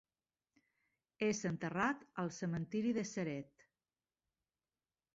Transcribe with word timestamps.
És 1.27 1.41
enterrat 1.51 2.03
al 2.23 2.33
cementeri 2.41 2.97
de 2.99 3.07
Ceret. 3.13 3.71